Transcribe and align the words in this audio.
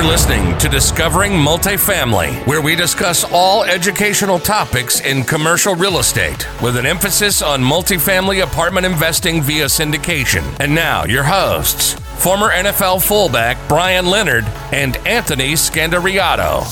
You're 0.00 0.08
listening 0.08 0.56
to 0.56 0.68
Discovering 0.70 1.32
Multifamily, 1.32 2.46
where 2.46 2.62
we 2.62 2.74
discuss 2.74 3.22
all 3.30 3.64
educational 3.64 4.38
topics 4.38 5.02
in 5.02 5.24
commercial 5.24 5.74
real 5.74 5.98
estate 5.98 6.48
with 6.62 6.78
an 6.78 6.86
emphasis 6.86 7.42
on 7.42 7.60
multifamily 7.60 8.42
apartment 8.42 8.86
investing 8.86 9.42
via 9.42 9.66
syndication. 9.66 10.42
And 10.58 10.74
now, 10.74 11.04
your 11.04 11.22
hosts, 11.22 11.92
former 12.16 12.48
NFL 12.48 13.06
fullback 13.06 13.58
Brian 13.68 14.06
Leonard 14.06 14.46
and 14.72 14.96
Anthony 15.06 15.52
Scandariato. 15.52 16.62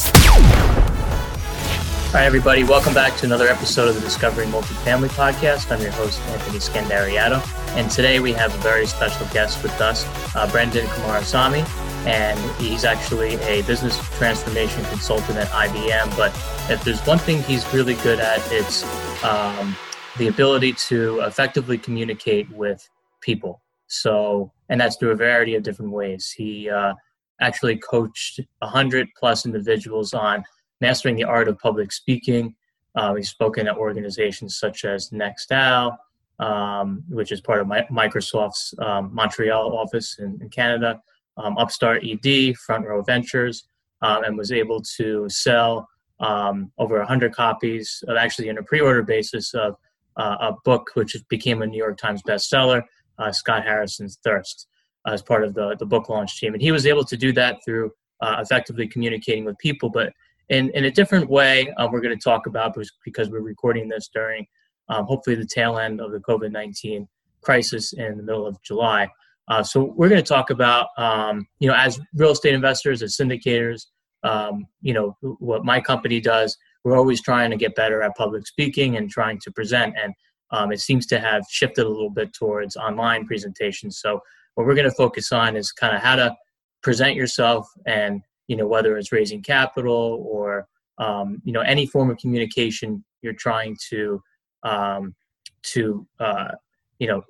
Hi, 2.12 2.24
everybody. 2.24 2.64
Welcome 2.64 2.94
back 2.94 3.14
to 3.18 3.26
another 3.26 3.48
episode 3.48 3.88
of 3.88 3.94
the 3.94 4.00
Discovering 4.00 4.48
Multifamily 4.48 5.10
podcast. 5.10 5.70
I'm 5.70 5.82
your 5.82 5.90
host, 5.90 6.18
Anthony 6.28 6.60
Scandariato. 6.60 7.46
And 7.76 7.90
today 7.90 8.20
we 8.20 8.32
have 8.32 8.54
a 8.54 8.58
very 8.62 8.86
special 8.86 9.26
guest 9.26 9.62
with 9.62 9.78
us, 9.82 10.06
uh, 10.34 10.46
Brenden 10.46 10.86
Kumarasamy 10.86 11.87
and 12.08 12.38
he's 12.58 12.86
actually 12.86 13.34
a 13.42 13.60
business 13.62 13.98
transformation 14.16 14.82
consultant 14.86 15.36
at 15.36 15.46
IBM. 15.48 16.16
But 16.16 16.30
if 16.70 16.82
there's 16.82 17.06
one 17.06 17.18
thing 17.18 17.42
he's 17.42 17.70
really 17.74 17.96
good 17.96 18.18
at, 18.18 18.40
it's 18.50 18.82
um, 19.22 19.76
the 20.16 20.28
ability 20.28 20.72
to 20.72 21.20
effectively 21.20 21.76
communicate 21.76 22.50
with 22.50 22.88
people. 23.20 23.60
So, 23.88 24.50
and 24.70 24.80
that's 24.80 24.96
through 24.96 25.10
a 25.10 25.16
variety 25.16 25.54
of 25.54 25.62
different 25.62 25.92
ways. 25.92 26.30
He 26.30 26.70
uh, 26.70 26.94
actually 27.42 27.76
coached 27.76 28.40
100 28.60 29.08
plus 29.14 29.44
individuals 29.44 30.14
on 30.14 30.42
mastering 30.80 31.14
the 31.14 31.24
art 31.24 31.46
of 31.46 31.58
public 31.58 31.92
speaking. 31.92 32.54
Uh, 32.94 33.16
he's 33.16 33.28
spoken 33.28 33.68
at 33.68 33.76
organizations 33.76 34.58
such 34.58 34.86
as 34.86 35.10
Nextel, 35.10 35.94
um, 36.38 37.04
which 37.10 37.32
is 37.32 37.42
part 37.42 37.60
of 37.60 37.66
my, 37.66 37.82
Microsoft's 37.92 38.72
um, 38.78 39.10
Montreal 39.12 39.76
office 39.76 40.18
in, 40.18 40.38
in 40.40 40.48
Canada 40.48 41.02
um, 41.38 41.56
Upstart 41.58 42.02
ED, 42.04 42.56
Front 42.56 42.86
Row 42.86 43.02
Ventures, 43.02 43.68
um, 44.02 44.24
and 44.24 44.36
was 44.36 44.52
able 44.52 44.82
to 44.96 45.28
sell 45.28 45.88
um, 46.20 46.72
over 46.78 46.98
100 46.98 47.34
copies 47.34 48.02
of 48.08 48.16
actually 48.16 48.48
in 48.48 48.58
a 48.58 48.62
pre-order 48.62 49.02
basis 49.02 49.54
of 49.54 49.76
uh, 50.16 50.36
a 50.40 50.52
book 50.64 50.90
which 50.94 51.16
became 51.28 51.62
a 51.62 51.66
New 51.66 51.78
York 51.78 51.96
Times 51.96 52.22
bestseller, 52.26 52.82
uh, 53.18 53.32
Scott 53.32 53.64
Harrison's 53.64 54.18
Thirst, 54.24 54.66
uh, 55.06 55.12
as 55.12 55.22
part 55.22 55.44
of 55.44 55.54
the, 55.54 55.76
the 55.78 55.86
book 55.86 56.08
launch 56.08 56.40
team. 56.40 56.54
And 56.54 56.62
he 56.62 56.72
was 56.72 56.86
able 56.86 57.04
to 57.04 57.16
do 57.16 57.32
that 57.32 57.58
through 57.64 57.92
uh, 58.20 58.36
effectively 58.40 58.88
communicating 58.88 59.44
with 59.44 59.56
people, 59.58 59.90
but 59.90 60.12
in, 60.48 60.70
in 60.70 60.86
a 60.86 60.90
different 60.90 61.28
way 61.28 61.72
um, 61.76 61.92
we're 61.92 62.00
going 62.00 62.16
to 62.16 62.22
talk 62.22 62.46
about 62.46 62.76
because 63.04 63.30
we're 63.30 63.40
recording 63.40 63.88
this 63.88 64.08
during 64.12 64.46
um, 64.88 65.04
hopefully 65.04 65.36
the 65.36 65.46
tail 65.46 65.78
end 65.78 66.00
of 66.00 66.10
the 66.10 66.18
COVID-19 66.18 67.06
crisis 67.42 67.92
in 67.92 68.16
the 68.16 68.22
middle 68.22 68.46
of 68.46 68.60
July. 68.62 69.08
Uh, 69.48 69.62
so 69.62 69.94
we're 69.96 70.08
going 70.08 70.22
to 70.22 70.28
talk 70.28 70.50
about, 70.50 70.88
um, 70.98 71.46
you 71.58 71.68
know, 71.68 71.74
as 71.74 71.98
real 72.14 72.30
estate 72.30 72.54
investors, 72.54 73.02
as 73.02 73.16
syndicators, 73.16 73.86
um, 74.22 74.66
you 74.82 74.92
know, 74.92 75.16
what 75.38 75.64
my 75.64 75.80
company 75.80 76.20
does. 76.20 76.56
We're 76.84 76.96
always 76.96 77.22
trying 77.22 77.50
to 77.50 77.56
get 77.56 77.74
better 77.74 78.02
at 78.02 78.16
public 78.16 78.46
speaking 78.46 78.96
and 78.96 79.10
trying 79.10 79.40
to 79.40 79.50
present, 79.50 79.94
and 80.00 80.14
um, 80.50 80.72
it 80.72 80.80
seems 80.80 81.06
to 81.06 81.20
have 81.20 81.44
shifted 81.50 81.84
a 81.84 81.88
little 81.88 82.10
bit 82.10 82.32
towards 82.32 82.76
online 82.76 83.26
presentations. 83.26 83.98
So 84.00 84.20
what 84.54 84.66
we're 84.66 84.74
going 84.74 84.88
to 84.88 84.94
focus 84.94 85.32
on 85.32 85.56
is 85.56 85.72
kind 85.72 85.94
of 85.94 86.02
how 86.02 86.16
to 86.16 86.36
present 86.82 87.14
yourself, 87.14 87.68
and 87.86 88.22
you 88.46 88.56
know, 88.56 88.66
whether 88.66 88.96
it's 88.96 89.12
raising 89.12 89.42
capital 89.42 90.24
or 90.28 90.66
um, 90.98 91.40
you 91.44 91.52
know 91.52 91.60
any 91.60 91.86
form 91.86 92.10
of 92.10 92.18
communication 92.18 93.04
you're 93.22 93.32
trying 93.32 93.76
to 93.90 94.22
um, 94.62 95.14
to 95.62 96.06
uh, 96.20 96.52
you 96.98 97.06
know 97.08 97.22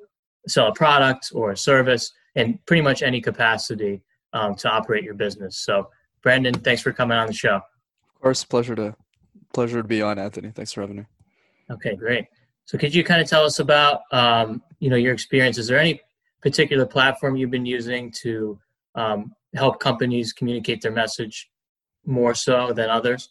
sell 0.48 0.68
a 0.68 0.74
product 0.74 1.30
or 1.34 1.52
a 1.52 1.56
service 1.56 2.12
in 2.34 2.58
pretty 2.66 2.82
much 2.82 3.02
any 3.02 3.20
capacity 3.20 4.02
um, 4.32 4.54
to 4.56 4.70
operate 4.70 5.04
your 5.04 5.14
business. 5.14 5.58
So, 5.58 5.88
Brandon, 6.22 6.54
thanks 6.54 6.82
for 6.82 6.92
coming 6.92 7.16
on 7.16 7.26
the 7.26 7.32
show. 7.32 7.56
Of 7.56 8.20
course, 8.20 8.44
pleasure 8.44 8.74
to 8.74 8.94
pleasure 9.52 9.82
to 9.82 9.88
be 9.88 10.02
on, 10.02 10.18
Anthony. 10.18 10.50
Thanks 10.50 10.72
for 10.72 10.82
having 10.82 10.96
me. 10.96 11.04
Okay, 11.70 11.96
great. 11.96 12.26
So, 12.64 12.78
could 12.78 12.94
you 12.94 13.04
kind 13.04 13.20
of 13.20 13.28
tell 13.28 13.44
us 13.44 13.58
about 13.58 14.02
um, 14.12 14.62
you 14.80 14.90
know 14.90 14.96
your 14.96 15.12
experience? 15.12 15.58
Is 15.58 15.68
there 15.68 15.78
any 15.78 16.00
particular 16.42 16.86
platform 16.86 17.36
you've 17.36 17.50
been 17.50 17.66
using 17.66 18.12
to 18.22 18.58
um, 18.94 19.34
help 19.54 19.80
companies 19.80 20.32
communicate 20.32 20.82
their 20.82 20.92
message 20.92 21.50
more 22.04 22.34
so 22.34 22.72
than 22.72 22.90
others? 22.90 23.30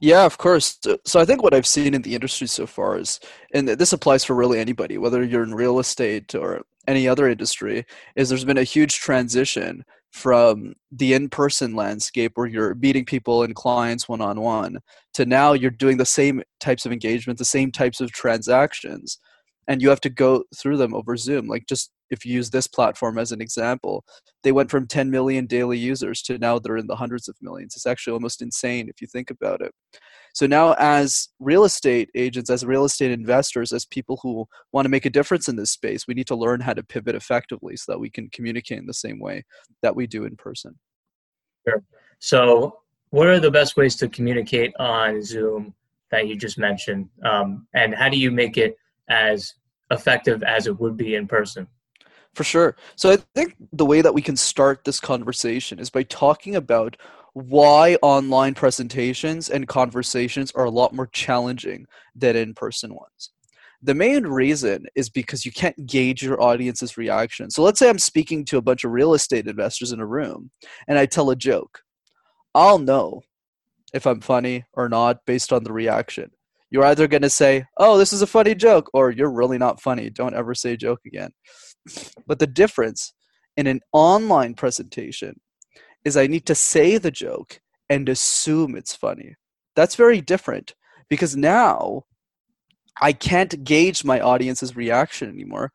Yeah, 0.00 0.24
of 0.24 0.38
course. 0.38 0.78
So 1.04 1.20
I 1.20 1.24
think 1.24 1.42
what 1.42 1.54
I've 1.54 1.66
seen 1.66 1.94
in 1.94 2.02
the 2.02 2.14
industry 2.14 2.46
so 2.46 2.66
far 2.66 2.98
is, 2.98 3.20
and 3.54 3.68
this 3.68 3.92
applies 3.92 4.24
for 4.24 4.34
really 4.34 4.58
anybody, 4.58 4.98
whether 4.98 5.22
you're 5.22 5.42
in 5.44 5.54
real 5.54 5.78
estate 5.78 6.34
or 6.34 6.62
any 6.88 7.06
other 7.06 7.28
industry, 7.28 7.84
is 8.16 8.28
there's 8.28 8.44
been 8.44 8.58
a 8.58 8.64
huge 8.64 8.98
transition 8.98 9.84
from 10.10 10.74
the 10.90 11.14
in-person 11.14 11.74
landscape 11.74 12.32
where 12.34 12.46
you're 12.46 12.74
meeting 12.74 13.04
people 13.04 13.42
and 13.42 13.54
clients 13.54 14.08
one-on-one 14.08 14.78
to 15.14 15.24
now 15.24 15.54
you're 15.54 15.70
doing 15.70 15.96
the 15.96 16.04
same 16.04 16.42
types 16.60 16.84
of 16.84 16.92
engagement, 16.92 17.38
the 17.38 17.44
same 17.44 17.72
types 17.72 18.00
of 18.00 18.12
transactions, 18.12 19.18
and 19.72 19.80
you 19.80 19.88
have 19.88 20.02
to 20.02 20.10
go 20.10 20.44
through 20.54 20.76
them 20.76 20.92
over 20.92 21.16
Zoom. 21.16 21.48
Like 21.48 21.66
just 21.66 21.92
if 22.10 22.26
you 22.26 22.34
use 22.34 22.50
this 22.50 22.66
platform 22.66 23.16
as 23.16 23.32
an 23.32 23.40
example, 23.40 24.04
they 24.42 24.52
went 24.52 24.70
from 24.70 24.86
10 24.86 25.10
million 25.10 25.46
daily 25.46 25.78
users 25.78 26.20
to 26.24 26.36
now 26.36 26.58
they're 26.58 26.76
in 26.76 26.88
the 26.88 26.96
hundreds 26.96 27.26
of 27.26 27.36
millions. 27.40 27.74
It's 27.74 27.86
actually 27.86 28.12
almost 28.12 28.42
insane 28.42 28.90
if 28.90 29.00
you 29.00 29.06
think 29.06 29.30
about 29.30 29.62
it. 29.62 29.72
So 30.34 30.46
now, 30.46 30.74
as 30.78 31.30
real 31.40 31.64
estate 31.64 32.10
agents, 32.14 32.50
as 32.50 32.66
real 32.66 32.84
estate 32.84 33.12
investors, 33.12 33.72
as 33.72 33.86
people 33.86 34.18
who 34.22 34.46
want 34.72 34.84
to 34.84 34.90
make 34.90 35.06
a 35.06 35.10
difference 35.10 35.48
in 35.48 35.56
this 35.56 35.70
space, 35.70 36.06
we 36.06 36.12
need 36.12 36.26
to 36.26 36.36
learn 36.36 36.60
how 36.60 36.74
to 36.74 36.82
pivot 36.82 37.14
effectively 37.14 37.74
so 37.76 37.92
that 37.92 37.98
we 37.98 38.10
can 38.10 38.28
communicate 38.28 38.78
in 38.78 38.86
the 38.86 38.92
same 38.92 39.18
way 39.20 39.42
that 39.80 39.96
we 39.96 40.06
do 40.06 40.26
in 40.26 40.36
person. 40.36 40.78
Sure. 41.66 41.82
So, 42.18 42.80
what 43.08 43.26
are 43.26 43.40
the 43.40 43.50
best 43.50 43.78
ways 43.78 43.96
to 43.96 44.08
communicate 44.08 44.74
on 44.78 45.22
Zoom 45.22 45.72
that 46.10 46.28
you 46.28 46.36
just 46.36 46.58
mentioned? 46.58 47.08
Um, 47.24 47.66
and 47.72 47.94
how 47.94 48.10
do 48.10 48.18
you 48.18 48.30
make 48.30 48.58
it 48.58 48.76
as 49.08 49.54
effective 49.92 50.42
as 50.42 50.66
it 50.66 50.78
would 50.80 50.96
be 50.96 51.14
in 51.14 51.28
person? 51.28 51.68
For 52.34 52.44
sure. 52.44 52.76
So 52.96 53.12
I 53.12 53.18
think 53.34 53.56
the 53.72 53.84
way 53.84 54.00
that 54.00 54.14
we 54.14 54.22
can 54.22 54.36
start 54.36 54.84
this 54.84 55.00
conversation 55.00 55.78
is 55.78 55.90
by 55.90 56.02
talking 56.04 56.56
about 56.56 56.96
why 57.34 57.96
online 58.02 58.54
presentations 58.54 59.50
and 59.50 59.68
conversations 59.68 60.52
are 60.52 60.64
a 60.64 60.70
lot 60.70 60.94
more 60.94 61.06
challenging 61.08 61.86
than 62.14 62.36
in 62.36 62.54
person 62.54 62.94
ones. 62.94 63.30
The 63.82 63.94
main 63.94 64.24
reason 64.24 64.86
is 64.94 65.10
because 65.10 65.44
you 65.44 65.52
can't 65.52 65.86
gauge 65.86 66.22
your 66.22 66.40
audience's 66.40 66.96
reaction. 66.96 67.50
So 67.50 67.62
let's 67.62 67.78
say 67.78 67.88
I'm 67.88 67.98
speaking 67.98 68.44
to 68.46 68.58
a 68.58 68.62
bunch 68.62 68.84
of 68.84 68.92
real 68.92 69.12
estate 69.12 69.48
investors 69.48 69.92
in 69.92 70.00
a 70.00 70.06
room 70.06 70.50
and 70.86 70.98
I 70.98 71.06
tell 71.06 71.30
a 71.30 71.36
joke. 71.36 71.80
I'll 72.54 72.78
know 72.78 73.22
if 73.92 74.06
I'm 74.06 74.20
funny 74.20 74.64
or 74.72 74.88
not 74.88 75.24
based 75.26 75.52
on 75.52 75.64
the 75.64 75.72
reaction. 75.72 76.30
You're 76.72 76.86
either 76.86 77.06
going 77.06 77.22
to 77.22 77.30
say, 77.30 77.66
Oh, 77.76 77.98
this 77.98 78.14
is 78.14 78.22
a 78.22 78.26
funny 78.26 78.54
joke, 78.54 78.88
or 78.94 79.10
you're 79.10 79.30
really 79.30 79.58
not 79.58 79.82
funny. 79.82 80.08
Don't 80.08 80.34
ever 80.34 80.54
say 80.54 80.74
joke 80.74 81.00
again. 81.06 81.30
But 82.26 82.38
the 82.38 82.46
difference 82.46 83.12
in 83.58 83.66
an 83.66 83.80
online 83.92 84.54
presentation 84.54 85.38
is 86.02 86.16
I 86.16 86.26
need 86.26 86.46
to 86.46 86.54
say 86.54 86.96
the 86.96 87.10
joke 87.10 87.60
and 87.90 88.08
assume 88.08 88.74
it's 88.74 88.96
funny. 88.96 89.36
That's 89.76 89.96
very 89.96 90.22
different 90.22 90.74
because 91.10 91.36
now 91.36 92.04
I 93.02 93.12
can't 93.12 93.64
gauge 93.64 94.02
my 94.02 94.20
audience's 94.20 94.74
reaction 94.74 95.28
anymore 95.28 95.72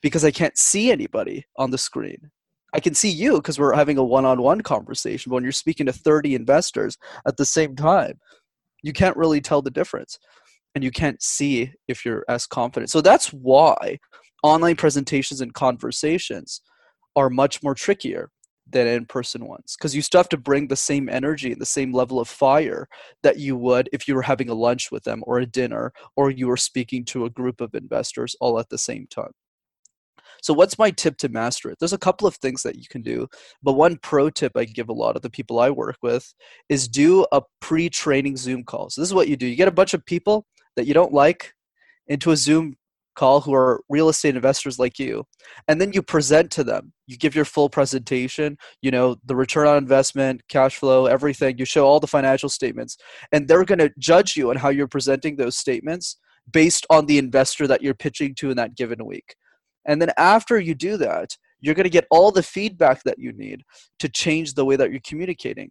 because 0.00 0.24
I 0.24 0.30
can't 0.30 0.56
see 0.56 0.92
anybody 0.92 1.44
on 1.56 1.72
the 1.72 1.78
screen. 1.78 2.30
I 2.72 2.78
can 2.78 2.94
see 2.94 3.08
you 3.08 3.34
because 3.36 3.58
we're 3.58 3.74
having 3.74 3.98
a 3.98 4.04
one 4.04 4.24
on 4.24 4.40
one 4.40 4.60
conversation. 4.60 5.30
But 5.30 5.36
when 5.36 5.42
you're 5.42 5.52
speaking 5.52 5.86
to 5.86 5.92
30 5.92 6.36
investors 6.36 6.98
at 7.26 7.36
the 7.36 7.44
same 7.44 7.74
time, 7.74 8.20
you 8.86 8.92
can't 8.92 9.16
really 9.16 9.40
tell 9.40 9.60
the 9.60 9.70
difference 9.70 10.18
and 10.74 10.84
you 10.84 10.92
can't 10.92 11.20
see 11.20 11.72
if 11.88 12.04
you're 12.04 12.24
as 12.28 12.46
confident. 12.46 12.90
So 12.90 13.00
that's 13.00 13.32
why 13.32 13.98
online 14.42 14.76
presentations 14.76 15.40
and 15.40 15.52
conversations 15.52 16.60
are 17.16 17.28
much 17.28 17.62
more 17.62 17.74
trickier 17.74 18.30
than 18.68 18.86
in-person 18.86 19.44
ones 19.44 19.76
because 19.76 19.94
you 19.94 20.02
still 20.02 20.18
have 20.18 20.28
to 20.28 20.36
bring 20.36 20.68
the 20.68 20.76
same 20.76 21.08
energy 21.08 21.52
and 21.52 21.60
the 21.60 21.66
same 21.66 21.92
level 21.92 22.20
of 22.20 22.28
fire 22.28 22.88
that 23.22 23.38
you 23.38 23.56
would 23.56 23.88
if 23.92 24.06
you 24.06 24.14
were 24.14 24.22
having 24.22 24.48
a 24.48 24.54
lunch 24.54 24.90
with 24.90 25.04
them 25.04 25.22
or 25.26 25.38
a 25.38 25.46
dinner 25.46 25.92
or 26.16 26.30
you 26.30 26.48
were 26.48 26.56
speaking 26.56 27.04
to 27.04 27.24
a 27.24 27.30
group 27.30 27.60
of 27.60 27.74
investors 27.74 28.34
all 28.40 28.58
at 28.58 28.68
the 28.68 28.78
same 28.78 29.06
time 29.08 29.30
so 30.46 30.54
what's 30.54 30.78
my 30.78 30.92
tip 30.92 31.16
to 31.16 31.28
master 31.28 31.70
it? 31.70 31.78
There's 31.80 31.92
a 31.92 31.98
couple 31.98 32.28
of 32.28 32.36
things 32.36 32.62
that 32.62 32.76
you 32.76 32.84
can 32.88 33.02
do 33.02 33.26
but 33.64 33.72
one 33.72 33.98
pro 34.00 34.30
tip 34.30 34.52
i 34.56 34.64
give 34.64 34.88
a 34.88 34.92
lot 34.92 35.16
of 35.16 35.22
the 35.22 35.30
people 35.30 35.58
i 35.58 35.70
work 35.70 35.96
with 36.02 36.32
is 36.68 36.86
do 36.86 37.26
a 37.32 37.42
pre-training 37.60 38.36
zoom 38.36 38.62
call. 38.62 38.88
So 38.88 39.00
this 39.00 39.08
is 39.08 39.14
what 39.14 39.26
you 39.26 39.36
do. 39.36 39.46
You 39.48 39.56
get 39.56 39.66
a 39.66 39.72
bunch 39.80 39.92
of 39.92 40.06
people 40.06 40.46
that 40.76 40.86
you 40.86 40.94
don't 40.94 41.12
like 41.12 41.52
into 42.06 42.30
a 42.30 42.36
zoom 42.36 42.76
call 43.16 43.40
who 43.40 43.54
are 43.54 43.82
real 43.88 44.08
estate 44.08 44.36
investors 44.36 44.78
like 44.78 45.00
you 45.00 45.24
and 45.66 45.80
then 45.80 45.92
you 45.92 46.00
present 46.00 46.52
to 46.52 46.62
them. 46.62 46.92
You 47.08 47.16
give 47.16 47.34
your 47.34 47.44
full 47.44 47.68
presentation 47.68 48.56
you 48.82 48.92
know 48.92 49.16
the 49.24 49.34
return 49.34 49.66
on 49.66 49.78
investment 49.78 50.42
cash 50.48 50.76
flow 50.76 51.06
everything. 51.06 51.58
You 51.58 51.64
show 51.64 51.84
all 51.84 51.98
the 51.98 52.06
financial 52.06 52.50
statements 52.50 52.96
and 53.32 53.48
they're 53.48 53.64
going 53.64 53.80
to 53.80 53.90
judge 53.98 54.36
you 54.36 54.50
on 54.50 54.56
how 54.58 54.68
you're 54.68 54.86
presenting 54.86 55.34
those 55.34 55.58
statements 55.58 56.18
based 56.52 56.86
on 56.88 57.06
the 57.06 57.18
investor 57.18 57.66
that 57.66 57.82
you're 57.82 57.94
pitching 57.94 58.32
to 58.36 58.50
in 58.50 58.56
that 58.58 58.76
given 58.76 59.04
week 59.04 59.34
and 59.86 60.00
then 60.00 60.10
after 60.16 60.58
you 60.58 60.74
do 60.74 60.96
that 60.96 61.36
you're 61.60 61.74
going 61.74 61.84
to 61.84 61.90
get 61.90 62.06
all 62.10 62.30
the 62.30 62.42
feedback 62.42 63.02
that 63.04 63.18
you 63.18 63.32
need 63.32 63.62
to 63.98 64.08
change 64.08 64.54
the 64.54 64.64
way 64.64 64.76
that 64.76 64.90
you're 64.90 65.00
communicating. 65.04 65.70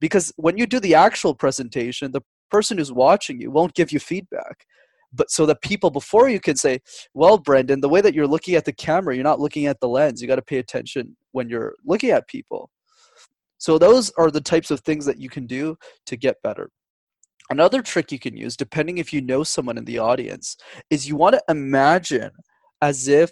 Because 0.00 0.32
when 0.36 0.56
you 0.56 0.66
do 0.66 0.80
the 0.80 0.94
actual 0.94 1.34
presentation, 1.34 2.12
the 2.12 2.22
person 2.50 2.78
who's 2.78 2.92
watching 2.92 3.40
you 3.40 3.50
won't 3.50 3.74
give 3.74 3.92
you 3.92 3.98
feedback. 3.98 4.64
But 5.12 5.30
so 5.30 5.46
the 5.46 5.54
people 5.54 5.90
before 5.90 6.28
you 6.28 6.40
can 6.40 6.56
say, 6.56 6.80
well, 7.14 7.38
Brenden, 7.38 7.80
the 7.80 7.88
way 7.88 8.00
that 8.00 8.14
you're 8.14 8.26
looking 8.26 8.56
at 8.56 8.64
the 8.64 8.72
camera, 8.72 9.14
you're 9.14 9.22
not 9.22 9.38
looking 9.38 9.66
at 9.66 9.78
the 9.80 9.88
lens. 9.88 10.20
You 10.20 10.26
got 10.26 10.36
to 10.36 10.42
pay 10.42 10.58
attention 10.58 11.16
when 11.32 11.48
you're 11.48 11.74
looking 11.84 12.10
at 12.10 12.26
people. 12.26 12.70
So 13.58 13.78
those 13.78 14.10
are 14.18 14.30
the 14.30 14.40
types 14.40 14.70
of 14.70 14.80
things 14.80 15.06
that 15.06 15.20
you 15.20 15.28
can 15.28 15.46
do 15.46 15.76
to 16.06 16.16
get 16.16 16.42
better. 16.42 16.70
Another 17.48 17.80
trick 17.80 18.10
you 18.10 18.18
can 18.18 18.36
use, 18.36 18.56
depending 18.56 18.98
if 18.98 19.12
you 19.12 19.20
know 19.20 19.44
someone 19.44 19.78
in 19.78 19.84
the 19.84 19.98
audience, 19.98 20.56
is 20.90 21.06
you 21.06 21.14
want 21.14 21.34
to 21.34 21.42
imagine 21.48 22.30
as 22.82 23.06
if 23.06 23.30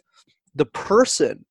the 0.54 0.66
person 0.66 1.44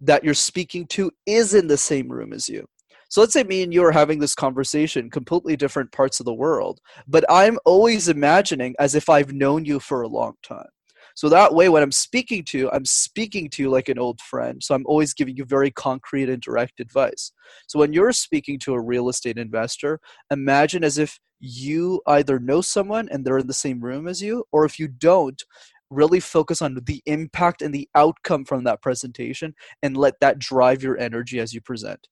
that 0.00 0.24
you're 0.24 0.34
speaking 0.34 0.86
to 0.86 1.10
is 1.26 1.54
in 1.54 1.66
the 1.66 1.76
same 1.76 2.08
room 2.08 2.32
as 2.32 2.48
you. 2.48 2.66
So 3.10 3.20
let's 3.20 3.32
say 3.32 3.42
me 3.42 3.62
and 3.62 3.72
you 3.72 3.82
are 3.84 3.92
having 3.92 4.18
this 4.18 4.34
conversation, 4.34 5.10
completely 5.10 5.56
different 5.56 5.92
parts 5.92 6.20
of 6.20 6.26
the 6.26 6.34
world, 6.34 6.78
but 7.06 7.24
I'm 7.30 7.58
always 7.64 8.08
imagining 8.08 8.74
as 8.78 8.94
if 8.94 9.08
I've 9.08 9.32
known 9.32 9.64
you 9.64 9.80
for 9.80 10.02
a 10.02 10.08
long 10.08 10.34
time. 10.42 10.68
So 11.14 11.28
that 11.30 11.52
way, 11.52 11.68
when 11.68 11.82
I'm 11.82 11.90
speaking 11.90 12.44
to 12.44 12.58
you, 12.58 12.70
I'm 12.70 12.84
speaking 12.84 13.50
to 13.50 13.62
you 13.62 13.70
like 13.70 13.88
an 13.88 13.98
old 13.98 14.20
friend. 14.20 14.62
So 14.62 14.72
I'm 14.72 14.86
always 14.86 15.14
giving 15.14 15.36
you 15.36 15.44
very 15.44 15.70
concrete 15.72 16.28
and 16.28 16.40
direct 16.40 16.78
advice. 16.78 17.32
So 17.66 17.80
when 17.80 17.92
you're 17.92 18.12
speaking 18.12 18.58
to 18.60 18.74
a 18.74 18.80
real 18.80 19.08
estate 19.08 19.36
investor, 19.36 19.98
imagine 20.30 20.84
as 20.84 20.96
if 20.96 21.18
you 21.40 22.02
either 22.06 22.38
know 22.38 22.60
someone 22.60 23.08
and 23.10 23.24
they're 23.24 23.38
in 23.38 23.48
the 23.48 23.52
same 23.52 23.80
room 23.80 24.06
as 24.06 24.22
you, 24.22 24.44
or 24.52 24.64
if 24.64 24.78
you 24.78 24.86
don't, 24.86 25.42
really 25.90 26.20
focus 26.20 26.60
on 26.62 26.78
the 26.84 27.02
impact 27.06 27.62
and 27.62 27.74
the 27.74 27.88
outcome 27.94 28.44
from 28.44 28.64
that 28.64 28.82
presentation 28.82 29.54
and 29.82 29.96
let 29.96 30.20
that 30.20 30.38
drive 30.38 30.82
your 30.82 30.98
energy 30.98 31.40
as 31.40 31.52
you 31.52 31.60
present. 31.60 32.08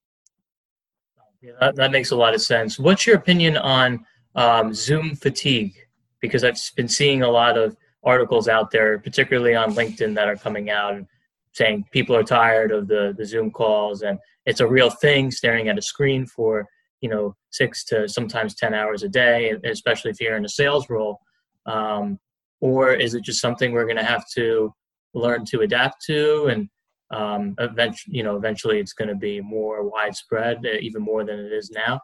Yeah, 1.42 1.52
that, 1.60 1.76
that 1.76 1.92
makes 1.92 2.10
a 2.10 2.16
lot 2.16 2.34
of 2.34 2.40
sense. 2.40 2.78
What's 2.78 3.06
your 3.06 3.16
opinion 3.16 3.56
on 3.56 4.04
um, 4.34 4.72
Zoom 4.72 5.14
fatigue? 5.14 5.74
Because 6.20 6.44
I've 6.44 6.58
been 6.76 6.88
seeing 6.88 7.22
a 7.22 7.30
lot 7.30 7.58
of 7.58 7.76
articles 8.02 8.48
out 8.48 8.70
there, 8.70 8.98
particularly 8.98 9.54
on 9.54 9.74
LinkedIn, 9.74 10.14
that 10.14 10.28
are 10.28 10.36
coming 10.36 10.70
out 10.70 10.94
and 10.94 11.06
saying 11.52 11.84
people 11.90 12.14
are 12.14 12.22
tired 12.22 12.70
of 12.70 12.86
the, 12.86 13.14
the 13.16 13.24
Zoom 13.24 13.50
calls 13.50 14.02
and 14.02 14.18
it's 14.44 14.60
a 14.60 14.66
real 14.66 14.90
thing 14.90 15.30
staring 15.30 15.68
at 15.68 15.78
a 15.78 15.82
screen 15.82 16.26
for 16.26 16.66
you 17.00 17.08
know 17.08 17.34
six 17.50 17.84
to 17.84 18.08
sometimes 18.08 18.54
10 18.54 18.74
hours 18.74 19.02
a 19.02 19.08
day 19.08 19.54
especially 19.64 20.10
if 20.10 20.20
you're 20.20 20.36
in 20.36 20.44
a 20.44 20.48
sales 20.48 20.88
role 20.90 21.18
um, 21.66 22.18
or 22.60 22.92
is 22.92 23.14
it 23.14 23.22
just 23.22 23.40
something 23.40 23.72
we're 23.72 23.84
going 23.84 23.96
to 23.96 24.04
have 24.04 24.24
to 24.34 24.72
learn 25.14 25.44
to 25.46 25.60
adapt 25.60 26.04
to? 26.06 26.46
And 26.46 26.68
um, 27.12 27.54
eventually 27.58 28.16
you 28.16 28.24
know 28.24 28.36
eventually 28.36 28.80
it's 28.80 28.92
going 28.92 29.08
to 29.08 29.14
be 29.14 29.40
more 29.40 29.88
widespread 29.88 30.66
uh, 30.66 30.78
even 30.80 31.02
more 31.02 31.24
than 31.24 31.38
it 31.38 31.52
is 31.52 31.70
now? 31.70 32.00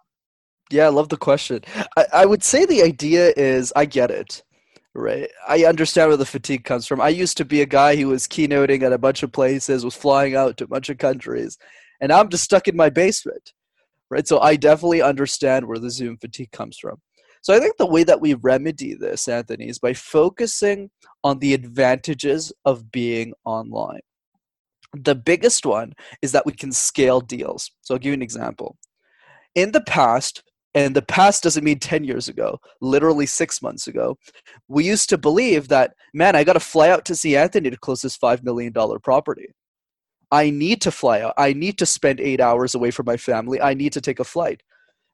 Yeah 0.71 0.87
i 0.87 0.89
love 0.89 1.09
the 1.09 1.17
question. 1.17 1.61
I, 1.97 2.07
I 2.13 2.27
would 2.27 2.43
say 2.43 2.65
the 2.65 2.83
idea 2.83 3.33
is 3.37 3.73
i 3.75 3.85
get 3.85 4.11
it 4.11 4.43
right? 4.95 5.31
I 5.49 5.65
understand 5.65 6.09
where 6.09 6.19
the 6.19 6.27
fatigue 6.27 6.65
comes 6.65 6.87
from. 6.87 7.01
I 7.01 7.09
used 7.09 7.39
to 7.39 7.47
be 7.47 7.63
a 7.63 7.67
guy 7.67 7.97
who 7.97 8.09
was 8.09 8.29
keynoting 8.29 8.83
at 8.83 8.93
a 8.93 8.99
bunch 8.99 9.23
of 9.23 9.33
places 9.33 9.87
was 9.87 9.95
flying 9.95 10.37
out 10.37 10.59
to 10.59 10.65
a 10.65 10.67
bunch 10.67 10.91
of 10.91 10.99
countries 10.99 11.57
and 12.03 12.13
i'm 12.13 12.29
just 12.29 12.45
stuck 12.45 12.69
in 12.69 12.77
my 12.77 12.91
basement 12.91 13.53
right? 14.11 14.29
So 14.29 14.41
i 14.41 14.57
definitely 14.57 15.01
understand 15.01 15.67
where 15.67 15.79
the 15.79 15.91
zoom 15.91 16.19
fatigue 16.19 16.53
comes 16.53 16.77
from 16.77 17.01
so 17.43 17.53
I 17.53 17.59
think 17.59 17.77
the 17.77 17.87
way 17.87 18.05
that 18.05 18.21
we 18.21 18.35
remedy 18.35 18.95
this, 18.95 19.27
Anthony, 19.27 19.69
is 19.69 19.81
by 19.81 19.95
focusing 19.95 20.91
on 21.25 21.41
the 21.41 21.55
advantages 21.55 22.53
of 22.65 22.93
being 22.93 23.33
online. 23.45 24.01
The 24.95 25.17
biggest 25.17 25.67
one 25.67 25.95
is 26.23 26.31
that 26.33 26.47
we 26.47 26.53
can 26.53 26.71
scale 26.71 27.21
deals. 27.21 27.71
So 27.81 27.95
I'll 27.95 27.99
give 27.99 28.11
you 28.11 28.15
an 28.15 28.23
example. 28.23 28.77
In 29.57 29.73
the 29.73 29.81
past, 29.81 30.45
and 30.75 30.95
the 30.95 31.03
past 31.03 31.43
doesn't 31.43 31.65
mean 31.65 31.81
10 31.81 32.05
years 32.05 32.29
ago, 32.29 32.61
literally 32.81 33.27
six 33.27 33.61
months 33.61 33.89
ago, 33.89 34.17
we 34.69 34.85
used 34.85 35.09
to 35.11 35.19
believe 35.19 35.69
that, 35.69 35.95
man, 36.15 36.37
I 36.37 36.45
got 36.45 36.55
to 36.55 36.61
fly 36.61 36.91
out 36.91 37.05
to 37.07 37.17
see 37.17 37.37
Anthony 37.37 37.71
to 37.71 37.77
close 37.77 38.03
this 38.03 38.17
$5 38.17 38.45
million 38.45 38.73
property. 39.03 39.49
I 40.31 40.49
need 40.49 40.81
to 40.83 40.91
fly 40.91 41.21
out. 41.21 41.35
I 41.37 41.53
need 41.53 41.77
to 41.79 41.87
spend 41.87 42.21
eight 42.21 42.41
hours 42.41 42.75
away 42.75 42.91
from 42.91 43.05
my 43.05 43.17
family. 43.17 43.61
I 43.61 43.75
need 43.75 43.93
to 43.95 44.01
take 44.01 44.21
a 44.21 44.25
flight. 44.25 44.63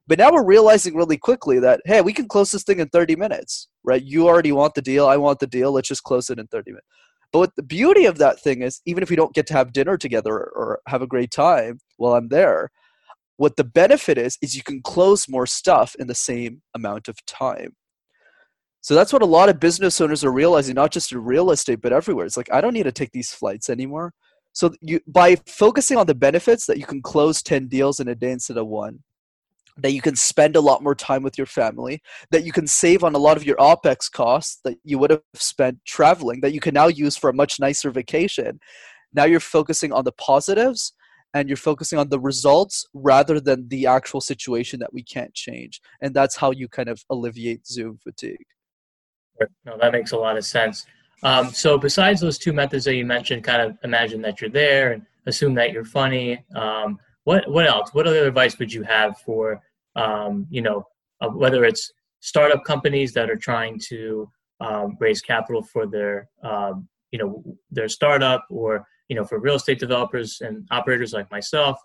But 0.09 0.17
now 0.17 0.31
we're 0.31 0.43
realizing 0.43 0.95
really 0.95 1.17
quickly 1.17 1.59
that 1.59 1.81
hey, 1.85 2.01
we 2.01 2.13
can 2.13 2.27
close 2.27 2.49
this 2.49 2.63
thing 2.63 2.79
in 2.79 2.89
30 2.89 3.15
minutes, 3.15 3.69
right? 3.83 4.03
You 4.03 4.27
already 4.27 4.51
want 4.51 4.73
the 4.73 4.81
deal, 4.81 5.05
I 5.07 5.17
want 5.17 5.39
the 5.39 5.47
deal. 5.47 5.71
Let's 5.71 5.87
just 5.87 6.03
close 6.03 6.31
it 6.31 6.39
in 6.39 6.47
30 6.47 6.71
minutes. 6.71 6.87
But 7.31 7.39
what 7.39 7.55
the 7.55 7.63
beauty 7.63 8.05
of 8.05 8.17
that 8.17 8.41
thing 8.41 8.63
is, 8.63 8.81
even 8.87 9.03
if 9.03 9.11
we 9.11 9.15
don't 9.15 9.35
get 9.35 9.45
to 9.47 9.53
have 9.53 9.71
dinner 9.71 9.97
together 9.97 10.33
or 10.33 10.79
have 10.87 11.03
a 11.03 11.07
great 11.07 11.29
time 11.29 11.79
while 11.97 12.15
I'm 12.15 12.29
there, 12.29 12.71
what 13.37 13.55
the 13.55 13.63
benefit 13.63 14.17
is 14.17 14.35
is 14.41 14.55
you 14.55 14.63
can 14.63 14.81
close 14.81 15.29
more 15.29 15.45
stuff 15.45 15.95
in 15.99 16.07
the 16.07 16.15
same 16.15 16.63
amount 16.73 17.07
of 17.07 17.23
time. 17.27 17.75
So 18.81 18.95
that's 18.95 19.13
what 19.13 19.21
a 19.21 19.27
lot 19.27 19.49
of 19.49 19.59
business 19.59 20.01
owners 20.01 20.23
are 20.23 20.31
realizing, 20.31 20.73
not 20.73 20.91
just 20.91 21.11
in 21.11 21.23
real 21.23 21.51
estate, 21.51 21.81
but 21.81 21.93
everywhere. 21.93 22.25
It's 22.25 22.35
like 22.37 22.51
I 22.51 22.61
don't 22.61 22.73
need 22.73 22.83
to 22.83 22.91
take 22.91 23.11
these 23.11 23.31
flights 23.31 23.69
anymore. 23.69 24.13
So 24.53 24.73
you 24.81 25.01
by 25.05 25.35
focusing 25.45 25.97
on 25.97 26.07
the 26.07 26.15
benefits 26.15 26.65
that 26.65 26.79
you 26.79 26.85
can 26.87 27.03
close 27.03 27.43
10 27.43 27.67
deals 27.67 27.99
in 27.99 28.07
a 28.07 28.15
day 28.15 28.31
instead 28.31 28.57
of 28.57 28.65
one, 28.65 29.03
that 29.81 29.91
you 29.91 30.01
can 30.01 30.15
spend 30.15 30.55
a 30.55 30.61
lot 30.61 30.83
more 30.83 30.95
time 30.95 31.23
with 31.23 31.37
your 31.37 31.47
family, 31.47 32.01
that 32.31 32.43
you 32.43 32.51
can 32.51 32.67
save 32.67 33.03
on 33.03 33.15
a 33.15 33.19
lot 33.19 33.37
of 33.37 33.45
your 33.45 33.57
OPEX 33.57 34.11
costs 34.11 34.59
that 34.63 34.77
you 34.83 34.97
would 34.97 35.11
have 35.11 35.21
spent 35.33 35.79
traveling, 35.85 36.41
that 36.41 36.53
you 36.53 36.59
can 36.59 36.73
now 36.73 36.87
use 36.87 37.17
for 37.17 37.29
a 37.29 37.33
much 37.33 37.59
nicer 37.59 37.91
vacation. 37.91 38.59
Now 39.13 39.25
you're 39.25 39.39
focusing 39.39 39.91
on 39.91 40.03
the 40.03 40.11
positives 40.13 40.93
and 41.33 41.47
you're 41.47 41.57
focusing 41.57 41.99
on 41.99 42.09
the 42.09 42.19
results 42.19 42.87
rather 42.93 43.39
than 43.39 43.67
the 43.69 43.85
actual 43.85 44.21
situation 44.21 44.79
that 44.79 44.93
we 44.93 45.03
can't 45.03 45.33
change. 45.33 45.81
And 46.01 46.13
that's 46.13 46.35
how 46.35 46.51
you 46.51 46.67
kind 46.67 46.89
of 46.89 47.03
alleviate 47.09 47.67
Zoom 47.67 47.99
fatigue. 48.03 48.45
No, 49.65 49.77
that 49.79 49.91
makes 49.91 50.11
a 50.11 50.17
lot 50.17 50.37
of 50.37 50.45
sense. 50.45 50.85
Um, 51.23 51.51
so, 51.51 51.77
besides 51.77 52.21
those 52.21 52.37
two 52.37 52.53
methods 52.53 52.85
that 52.85 52.95
you 52.95 53.05
mentioned, 53.05 53.43
kind 53.43 53.61
of 53.61 53.77
imagine 53.83 54.21
that 54.21 54.41
you're 54.41 54.49
there 54.49 54.93
and 54.93 55.05
assume 55.25 55.53
that 55.55 55.71
you're 55.71 55.85
funny. 55.85 56.43
Um, 56.55 56.99
what 57.23 57.49
what 57.49 57.67
else? 57.67 57.93
What 57.93 58.07
other 58.07 58.27
advice 58.27 58.57
would 58.59 58.71
you 58.71 58.83
have 58.83 59.19
for 59.19 59.61
um, 59.99 60.47
you 60.49 60.61
know, 60.61 60.83
uh, 61.21 61.29
whether 61.29 61.65
it's 61.65 61.91
startup 62.21 62.63
companies 62.63 63.13
that 63.13 63.29
are 63.29 63.35
trying 63.35 63.79
to 63.89 64.29
um, 64.61 64.97
raise 64.99 65.21
capital 65.21 65.61
for 65.61 65.85
their, 65.85 66.29
um, 66.43 66.87
you 67.11 67.19
know, 67.19 67.43
their 67.71 67.89
startup, 67.89 68.45
or 68.49 68.85
you 69.07 69.15
know, 69.15 69.25
for 69.25 69.39
real 69.39 69.55
estate 69.55 69.79
developers 69.79 70.41
and 70.41 70.67
operators 70.71 71.13
like 71.13 71.29
myself. 71.31 71.77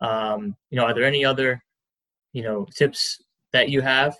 Um, 0.00 0.54
you 0.70 0.78
know, 0.78 0.84
are 0.84 0.94
there 0.94 1.04
any 1.04 1.24
other, 1.24 1.62
you 2.32 2.42
know, 2.42 2.66
tips 2.76 3.18
that 3.52 3.70
you 3.70 3.80
have 3.80 4.16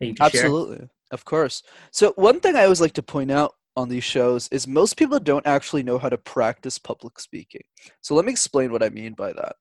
that 0.00 0.06
you 0.06 0.14
Absolutely, 0.20 0.78
share? 0.78 0.90
of 1.10 1.24
course. 1.24 1.62
So 1.90 2.12
one 2.16 2.40
thing 2.40 2.56
I 2.56 2.64
always 2.64 2.80
like 2.80 2.94
to 2.94 3.02
point 3.02 3.30
out 3.30 3.54
on 3.76 3.88
these 3.88 4.04
shows 4.04 4.48
is 4.50 4.66
most 4.66 4.96
people 4.96 5.18
don't 5.18 5.46
actually 5.46 5.82
know 5.82 5.98
how 5.98 6.08
to 6.08 6.18
practice 6.18 6.78
public 6.78 7.20
speaking. 7.20 7.62
So 8.00 8.14
let 8.14 8.24
me 8.24 8.32
explain 8.32 8.72
what 8.72 8.82
I 8.82 8.88
mean 8.88 9.12
by 9.14 9.32
that 9.34 9.56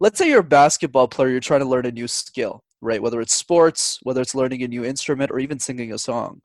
let's 0.00 0.18
say 0.18 0.28
you're 0.28 0.40
a 0.40 0.44
basketball 0.44 1.08
player, 1.08 1.30
you're 1.30 1.40
trying 1.40 1.60
to 1.60 1.68
learn 1.68 1.86
a 1.86 1.92
new 1.92 2.08
skill, 2.08 2.62
right? 2.80 3.02
Whether 3.02 3.20
it's 3.20 3.34
sports, 3.34 3.98
whether 4.02 4.20
it's 4.20 4.34
learning 4.34 4.62
a 4.62 4.68
new 4.68 4.84
instrument, 4.84 5.30
or 5.30 5.38
even 5.38 5.58
singing 5.58 5.92
a 5.92 5.98
song. 5.98 6.40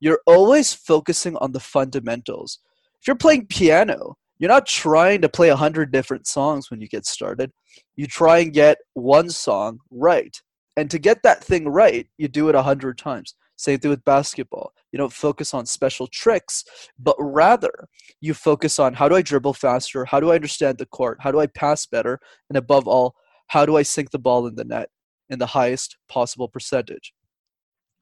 You're 0.00 0.20
always 0.26 0.74
focusing 0.74 1.36
on 1.36 1.52
the 1.52 1.60
fundamentals. 1.60 2.58
If 3.00 3.06
you're 3.06 3.16
playing 3.16 3.46
piano, 3.46 4.16
you're 4.38 4.50
not 4.50 4.66
trying 4.66 5.22
to 5.22 5.28
play 5.28 5.48
a 5.48 5.56
hundred 5.56 5.92
different 5.92 6.26
songs 6.26 6.70
when 6.70 6.80
you 6.80 6.88
get 6.88 7.06
started. 7.06 7.52
You 7.96 8.06
try 8.06 8.38
and 8.38 8.52
get 8.52 8.78
one 8.94 9.30
song 9.30 9.78
right. 9.90 10.36
And 10.76 10.90
to 10.90 10.98
get 10.98 11.22
that 11.22 11.42
thing 11.42 11.68
right, 11.68 12.08
you 12.18 12.28
do 12.28 12.48
it 12.48 12.54
a 12.54 12.62
hundred 12.62 12.98
times. 12.98 13.34
Same 13.56 13.78
thing 13.78 13.90
with 13.90 14.04
basketball. 14.04 14.72
You 14.90 14.98
don't 14.98 15.12
focus 15.12 15.54
on 15.54 15.66
special 15.66 16.06
tricks, 16.06 16.64
but 16.98 17.16
rather 17.18 17.88
you 18.20 18.34
focus 18.34 18.78
on 18.78 18.94
how 18.94 19.08
do 19.08 19.14
I 19.14 19.22
dribble 19.22 19.54
faster? 19.54 20.04
How 20.04 20.20
do 20.20 20.30
I 20.30 20.34
understand 20.34 20.78
the 20.78 20.86
court? 20.86 21.18
How 21.20 21.30
do 21.30 21.40
I 21.40 21.46
pass 21.46 21.86
better? 21.86 22.20
And 22.48 22.56
above 22.56 22.88
all, 22.88 23.14
how 23.48 23.66
do 23.66 23.76
I 23.76 23.82
sink 23.82 24.10
the 24.10 24.18
ball 24.18 24.46
in 24.46 24.56
the 24.56 24.64
net 24.64 24.90
in 25.28 25.38
the 25.38 25.46
highest 25.46 25.96
possible 26.08 26.48
percentage? 26.48 27.12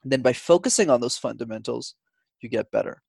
And 0.02 0.12
then 0.12 0.23
by 0.23 0.32
focusing 0.32 0.90
on 0.90 1.00
those 1.00 1.18
fundamentals, 1.18 1.94
you 2.40 2.49
get 2.49 2.71
better. 2.71 3.02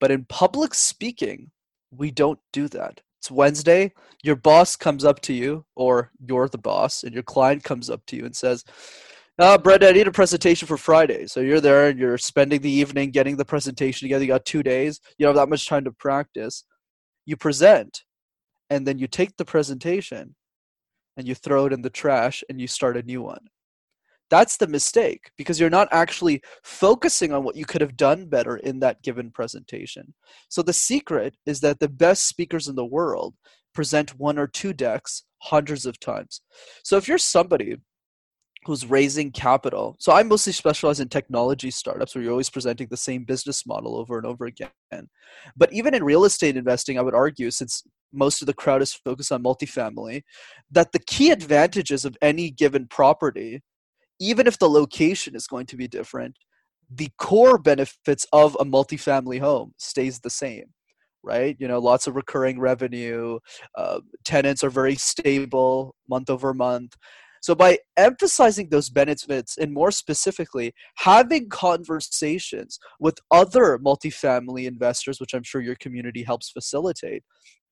But 0.00 0.10
in 0.10 0.24
public 0.24 0.74
speaking, 0.74 1.50
we 1.90 2.10
don't 2.10 2.40
do 2.52 2.68
that. 2.68 3.00
It's 3.20 3.30
Wednesday, 3.30 3.92
your 4.22 4.36
boss 4.36 4.76
comes 4.76 5.04
up 5.04 5.20
to 5.22 5.32
you, 5.32 5.64
or 5.76 6.10
you're 6.20 6.48
the 6.48 6.58
boss, 6.58 7.04
and 7.04 7.14
your 7.14 7.22
client 7.22 7.64
comes 7.64 7.88
up 7.88 8.04
to 8.06 8.16
you 8.16 8.26
and 8.26 8.36
says, 8.36 8.64
uh, 9.38 9.58
Brett, 9.58 9.82
I 9.82 9.92
need 9.92 10.06
a 10.06 10.12
presentation 10.12 10.68
for 10.68 10.76
Friday. 10.76 11.26
So 11.26 11.40
you're 11.40 11.60
there 11.60 11.88
and 11.88 11.98
you're 11.98 12.18
spending 12.18 12.60
the 12.60 12.70
evening 12.70 13.10
getting 13.10 13.36
the 13.36 13.44
presentation 13.44 14.06
together. 14.06 14.24
You 14.24 14.28
got 14.28 14.44
two 14.44 14.62
days. 14.62 15.00
You 15.18 15.26
don't 15.26 15.34
have 15.34 15.42
that 15.42 15.50
much 15.50 15.66
time 15.66 15.84
to 15.84 15.92
practice. 15.92 16.64
You 17.26 17.36
present, 17.36 18.04
and 18.70 18.86
then 18.86 18.98
you 18.98 19.06
take 19.06 19.36
the 19.36 19.44
presentation 19.44 20.34
and 21.16 21.26
you 21.26 21.34
throw 21.34 21.66
it 21.66 21.72
in 21.72 21.82
the 21.82 21.90
trash 21.90 22.44
and 22.48 22.60
you 22.60 22.66
start 22.66 22.96
a 22.96 23.02
new 23.02 23.22
one. 23.22 23.46
That's 24.30 24.56
the 24.56 24.66
mistake 24.66 25.30
because 25.36 25.60
you're 25.60 25.70
not 25.70 25.88
actually 25.92 26.42
focusing 26.62 27.32
on 27.32 27.44
what 27.44 27.56
you 27.56 27.64
could 27.64 27.80
have 27.80 27.96
done 27.96 28.26
better 28.26 28.56
in 28.56 28.80
that 28.80 29.02
given 29.02 29.30
presentation. 29.30 30.14
So 30.48 30.62
the 30.62 30.72
secret 30.72 31.36
is 31.46 31.60
that 31.60 31.78
the 31.78 31.88
best 31.88 32.26
speakers 32.26 32.66
in 32.66 32.74
the 32.74 32.84
world 32.84 33.34
present 33.74 34.18
one 34.18 34.38
or 34.38 34.46
two 34.46 34.72
decks 34.72 35.24
hundreds 35.42 35.86
of 35.86 36.00
times. 36.00 36.40
So 36.82 36.96
if 36.96 37.06
you're 37.06 37.18
somebody 37.18 37.76
who's 38.66 38.86
raising 38.86 39.30
capital. 39.30 39.96
So 39.98 40.12
I 40.12 40.22
mostly 40.22 40.52
specialize 40.52 41.00
in 41.00 41.08
technology 41.08 41.70
startups 41.70 42.14
where 42.14 42.22
you're 42.22 42.32
always 42.32 42.50
presenting 42.50 42.88
the 42.88 42.96
same 42.96 43.24
business 43.24 43.66
model 43.66 43.96
over 43.96 44.16
and 44.16 44.26
over 44.26 44.46
again. 44.46 44.70
But 45.56 45.72
even 45.72 45.94
in 45.94 46.04
real 46.04 46.24
estate 46.24 46.56
investing, 46.56 46.98
I 46.98 47.02
would 47.02 47.14
argue, 47.14 47.50
since 47.50 47.82
most 48.12 48.42
of 48.42 48.46
the 48.46 48.54
crowd 48.54 48.82
is 48.82 48.94
focused 48.94 49.32
on 49.32 49.42
multifamily, 49.42 50.22
that 50.70 50.92
the 50.92 51.00
key 51.00 51.30
advantages 51.30 52.04
of 52.04 52.16
any 52.22 52.50
given 52.50 52.86
property, 52.86 53.62
even 54.20 54.46
if 54.46 54.58
the 54.58 54.68
location 54.68 55.34
is 55.34 55.46
going 55.46 55.66
to 55.66 55.76
be 55.76 55.88
different, 55.88 56.36
the 56.90 57.10
core 57.18 57.58
benefits 57.58 58.26
of 58.32 58.56
a 58.60 58.64
multifamily 58.64 59.40
home 59.40 59.72
stays 59.78 60.20
the 60.20 60.30
same 60.30 60.66
right 61.22 61.56
you 61.58 61.66
know 61.66 61.78
lots 61.78 62.06
of 62.06 62.14
recurring 62.14 62.60
revenue 62.60 63.38
uh, 63.76 63.98
tenants 64.24 64.62
are 64.62 64.70
very 64.70 64.94
stable 64.94 65.94
month 66.08 66.28
over 66.28 66.52
month 66.52 66.94
so 67.44 67.54
by 67.54 67.76
emphasizing 67.98 68.70
those 68.70 68.88
benefits 68.88 69.58
and 69.58 69.70
more 69.70 69.90
specifically 69.90 70.72
having 70.94 71.50
conversations 71.50 72.78
with 72.98 73.18
other 73.30 73.78
multifamily 73.84 74.66
investors, 74.66 75.20
which 75.20 75.34
I'm 75.34 75.42
sure 75.42 75.60
your 75.60 75.74
community 75.74 76.22
helps 76.22 76.48
facilitate, 76.48 77.22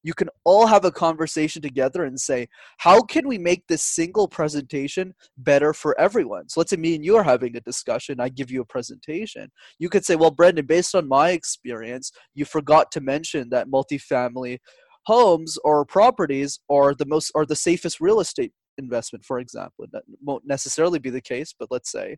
you 0.03 0.13
can 0.13 0.29
all 0.45 0.67
have 0.67 0.85
a 0.85 0.93
conversation 0.93 1.63
together 1.63 2.05
and 2.05 2.21
say, 2.21 2.49
how 2.81 3.01
can 3.01 3.27
we 3.27 3.39
make 3.39 3.67
this 3.67 3.83
single 3.83 4.29
presentation 4.29 5.15
better 5.39 5.73
for 5.73 5.99
everyone? 5.99 6.51
So 6.51 6.61
let's 6.61 6.69
say 6.69 6.77
me 6.77 6.95
and 6.95 7.03
you 7.03 7.17
are 7.17 7.23
having 7.23 7.57
a 7.57 7.61
discussion. 7.63 8.21
I 8.21 8.29
give 8.29 8.51
you 8.51 8.61
a 8.61 8.67
presentation. 8.67 9.51
You 9.79 9.89
could 9.89 10.05
say, 10.05 10.17
well, 10.17 10.37
Brenden, 10.37 10.67
based 10.67 10.95
on 10.95 11.09
my 11.09 11.31
experience, 11.31 12.13
you 12.35 12.45
forgot 12.45 12.93
to 12.93 13.01
mention 13.01 13.49
that 13.49 13.71
multifamily 13.71 14.59
homes 15.07 15.57
or 15.65 15.87
properties 15.87 16.61
are 16.69 16.95
the 16.95 17.07
most 17.07 17.33
are 17.35 17.47
the 17.47 17.57
safest 17.57 18.03
real 18.03 18.21
estate 18.21 18.53
investment, 18.79 19.25
for 19.25 19.39
example. 19.39 19.87
That 19.93 20.05
won't 20.23 20.47
necessarily 20.47 20.99
be 20.99 21.11
the 21.11 21.21
case, 21.21 21.55
but 21.59 21.69
let's 21.71 21.91
say. 21.91 22.17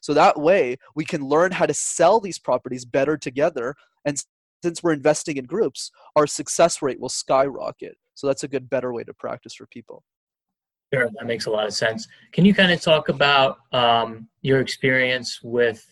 So 0.00 0.14
that 0.14 0.38
way, 0.38 0.76
we 0.94 1.04
can 1.04 1.22
learn 1.22 1.52
how 1.52 1.66
to 1.66 1.74
sell 1.74 2.20
these 2.20 2.38
properties 2.38 2.84
better 2.84 3.16
together. 3.16 3.74
And 4.04 4.22
since 4.62 4.82
we're 4.82 4.92
investing 4.92 5.36
in 5.36 5.44
groups, 5.44 5.90
our 6.16 6.26
success 6.26 6.82
rate 6.82 7.00
will 7.00 7.08
skyrocket. 7.08 7.96
So 8.14 8.26
that's 8.26 8.44
a 8.44 8.48
good, 8.48 8.68
better 8.68 8.92
way 8.92 9.04
to 9.04 9.14
practice 9.14 9.54
for 9.54 9.66
people. 9.66 10.02
Sure, 10.92 11.08
that 11.14 11.26
makes 11.26 11.46
a 11.46 11.50
lot 11.50 11.66
of 11.66 11.74
sense. 11.74 12.08
Can 12.32 12.44
you 12.44 12.54
kind 12.54 12.72
of 12.72 12.80
talk 12.80 13.08
about 13.08 13.58
um, 13.72 14.28
your 14.42 14.60
experience 14.60 15.40
with, 15.42 15.84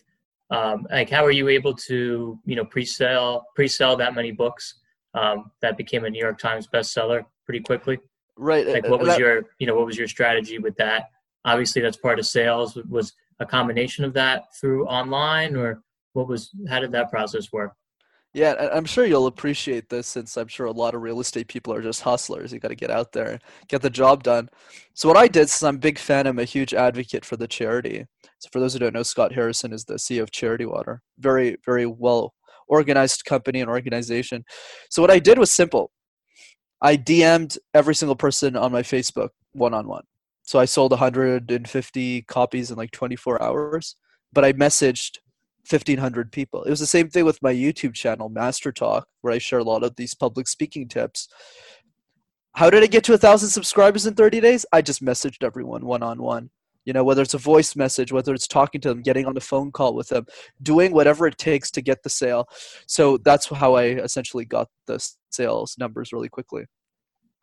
um, 0.49 0.87
like, 0.91 1.09
how 1.09 1.23
are 1.23 1.31
you 1.31 1.47
able 1.49 1.73
to, 1.73 2.39
you 2.45 2.55
know, 2.55 2.65
pre-sell 2.65 3.45
pre-sell 3.55 3.95
that 3.97 4.15
many 4.15 4.31
books 4.31 4.79
um, 5.13 5.51
that 5.61 5.77
became 5.77 6.05
a 6.05 6.09
New 6.09 6.19
York 6.19 6.39
Times 6.39 6.67
bestseller 6.67 7.23
pretty 7.45 7.59
quickly? 7.61 7.99
Right. 8.37 8.67
Like, 8.67 8.85
uh, 8.85 8.89
what 8.89 8.99
was 8.99 9.09
that, 9.09 9.19
your, 9.19 9.45
you 9.59 9.67
know, 9.67 9.75
what 9.75 9.85
was 9.85 9.97
your 9.97 10.07
strategy 10.07 10.59
with 10.59 10.75
that? 10.77 11.09
Obviously, 11.45 11.81
that's 11.81 11.97
part 11.97 12.19
of 12.19 12.25
sales. 12.25 12.77
Was 12.89 13.13
a 13.39 13.45
combination 13.45 14.03
of 14.03 14.13
that 14.13 14.45
through 14.59 14.85
online, 14.87 15.55
or 15.55 15.81
what 16.13 16.27
was? 16.27 16.51
How 16.69 16.79
did 16.79 16.91
that 16.91 17.09
process 17.09 17.51
work? 17.51 17.73
Yeah, 18.33 18.69
I'm 18.71 18.85
sure 18.85 19.05
you'll 19.05 19.27
appreciate 19.27 19.89
this 19.89 20.05
since 20.05 20.37
I'm 20.37 20.47
sure 20.47 20.67
a 20.67 20.71
lot 20.71 20.93
of 20.93 21.01
real 21.01 21.19
estate 21.19 21.47
people 21.47 21.73
are 21.73 21.81
just 21.81 22.01
hustlers. 22.01 22.53
You 22.53 22.59
got 22.59 22.67
to 22.67 22.75
get 22.75 22.91
out 22.91 23.11
there, 23.11 23.39
get 23.67 23.81
the 23.81 23.89
job 23.89 24.21
done. 24.21 24.49
So 24.93 25.07
what 25.07 25.17
I 25.17 25.27
did, 25.27 25.49
since 25.49 25.63
I'm 25.63 25.77
a 25.77 25.79
big 25.79 25.97
fan, 25.97 26.27
I'm 26.27 26.37
a 26.37 26.43
huge 26.43 26.73
advocate 26.73 27.25
for 27.25 27.35
the 27.37 27.47
charity. 27.47 28.05
So 28.39 28.49
for 28.51 28.59
those 28.59 28.73
who 28.73 28.79
don't 28.79 28.93
know, 28.93 29.01
Scott 29.01 29.33
Harrison 29.33 29.73
is 29.73 29.85
the 29.85 29.95
CEO 29.95 30.21
of 30.21 30.31
Charity 30.31 30.65
Water. 30.65 31.01
Very, 31.17 31.57
very 31.65 31.87
well 31.87 32.33
organized 32.67 33.25
company 33.25 33.61
and 33.61 33.69
organization. 33.69 34.43
So 34.91 35.01
what 35.01 35.09
I 35.09 35.19
did 35.19 35.39
was 35.39 35.51
simple. 35.53 35.91
I 36.81 36.97
DM'd 36.97 37.57
every 37.73 37.95
single 37.95 38.15
person 38.15 38.55
on 38.55 38.71
my 38.71 38.83
Facebook 38.83 39.29
one 39.53 39.73
on 39.73 39.87
one. 39.87 40.03
So 40.43 40.59
I 40.59 40.65
sold 40.65 40.91
150 40.91 42.21
copies 42.23 42.71
in 42.71 42.77
like 42.77 42.91
24 42.91 43.41
hours, 43.41 43.95
but 44.31 44.45
I 44.45 44.53
messaged 44.53 45.17
1500 45.69 46.31
people. 46.31 46.63
It 46.63 46.69
was 46.69 46.79
the 46.79 46.85
same 46.85 47.09
thing 47.09 47.25
with 47.25 47.41
my 47.41 47.53
YouTube 47.53 47.93
channel, 47.93 48.29
Master 48.29 48.71
Talk, 48.71 49.07
where 49.21 49.33
I 49.33 49.39
share 49.39 49.59
a 49.59 49.63
lot 49.63 49.83
of 49.83 49.95
these 49.95 50.13
public 50.13 50.47
speaking 50.47 50.87
tips. 50.87 51.27
How 52.53 52.69
did 52.69 52.83
I 52.83 52.87
get 52.87 53.03
to 53.05 53.13
a 53.13 53.17
thousand 53.17 53.49
subscribers 53.49 54.05
in 54.05 54.15
30 54.15 54.39
days? 54.39 54.65
I 54.71 54.81
just 54.81 55.03
messaged 55.03 55.43
everyone 55.43 55.85
one 55.85 56.01
on 56.01 56.21
one. 56.21 56.49
You 56.87 56.93
know, 56.93 57.03
whether 57.03 57.21
it's 57.21 57.33
a 57.33 57.37
voice 57.37 57.75
message, 57.75 58.13
whether 58.13 58.33
it's 58.33 58.47
talking 58.47 58.79
to 58.79 58.87
them, 58.87 59.01
getting 59.01 59.25
on 59.25 59.35
a 59.35 59.41
phone 59.41 59.73
call 59.73 59.93
with 59.93 60.07
them, 60.07 60.25
doing 60.63 60.93
whatever 60.93 61.27
it 61.27 61.37
takes 61.37 61.69
to 61.71 61.81
get 61.81 62.01
the 62.01 62.09
sale. 62.09 62.47
So 62.87 63.17
that's 63.17 63.49
how 63.49 63.75
I 63.75 63.87
essentially 63.87 64.45
got 64.45 64.69
the 64.85 65.05
sales 65.29 65.75
numbers 65.77 66.13
really 66.13 66.29
quickly. 66.29 66.63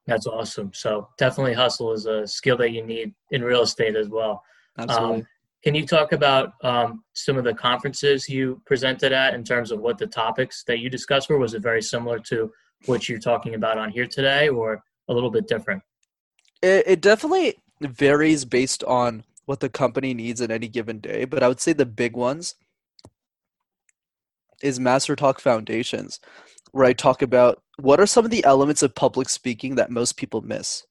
That's 0.07 0.27
awesome. 0.27 0.73
So 0.73 1.09
definitely 1.19 1.53
hustle 1.53 1.93
is 1.93 2.07
a 2.07 2.27
skill 2.27 2.57
that 2.57 2.71
you 2.71 2.87
need 2.87 3.13
in 3.33 3.43
real 3.43 3.61
estate 3.61 3.97
as 3.97 4.09
well. 4.09 4.43
Absolutely. 4.79 5.17
Um, 5.17 5.27
can 5.63 5.75
you 5.75 5.87
talk 5.87 6.13
about 6.13 6.53
um, 6.63 7.05
some 7.13 7.37
of 7.37 7.45
the 7.45 7.53
conferences 7.53 8.27
you 8.31 8.63
presented 8.65 9.13
at 9.13 9.35
in 9.35 9.45
terms 9.45 9.71
of 9.71 9.79
what 9.79 9.99
the 9.99 10.07
topics 10.07 10.65
that 10.67 10.79
you 10.79 10.89
discussed 10.89 11.29
were? 11.29 11.39
Was 11.39 11.53
it 11.53 11.61
very 11.61 11.83
similar 11.83 12.19
to 12.31 12.51
what 12.87 13.11
you're 13.11 13.19
talking 13.19 13.57
about 13.57 13.77
on 13.77 13.91
here 13.91 14.07
today, 14.07 14.49
or 14.49 14.83
a 15.09 15.13
little 15.13 15.31
bit 15.31 15.49
different? 15.49 15.83
It, 16.63 16.85
it 16.87 17.01
definitely 17.03 17.57
varies 17.81 18.47
based 18.47 18.83
on 18.85 19.23
what 19.47 19.61
the 19.61 19.69
company 19.69 20.15
needs 20.15 20.41
at 20.41 20.51
any 20.51 20.69
given 20.69 20.99
day. 20.99 21.25
But 21.25 21.43
I 21.43 21.49
would 21.49 21.61
say 21.61 21.73
the 21.73 21.87
big 21.87 22.17
ones 22.17 22.55
is 24.63 24.81
Master 24.81 25.15
Talk 25.15 25.41
Foundations, 25.41 26.21
where 26.73 26.87
I 26.87 26.93
talk 26.93 27.23
about 27.23 27.63
what 27.79 28.01
are 28.01 28.07
some 28.07 28.25
of 28.25 28.31
the 28.31 28.45
elements 28.45 28.83
of 28.83 28.95
public 28.95 29.29
speaking 29.29 29.75
that 29.75 29.91
most 29.91 30.17
people 30.17 30.41
miss. 30.43 30.85